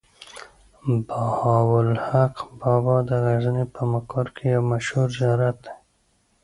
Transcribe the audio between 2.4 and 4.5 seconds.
بابا د غزني په مقر کې